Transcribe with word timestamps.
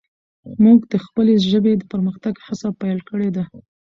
موږ 0.63 0.79
د 0.91 0.93
خپلې 1.05 1.33
ژبې 1.49 1.73
د 1.77 1.83
پرمختګ 1.91 2.33
هڅه 2.45 2.67
پیل 2.81 2.99
کړي 3.09 3.29
ده. 3.35 3.43